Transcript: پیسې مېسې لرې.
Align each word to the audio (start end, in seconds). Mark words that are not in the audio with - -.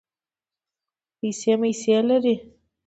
پیسې 1.17 1.53
مېسې 1.59 1.97
لرې. 2.07 2.35